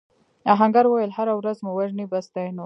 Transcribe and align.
آهنګر 0.53 0.85
وویل 0.87 1.11
هره 1.17 1.33
ورځ 1.39 1.57
مو 1.63 1.71
وژني 1.77 2.05
بس 2.11 2.25
دی 2.33 2.47
نور. 2.55 2.59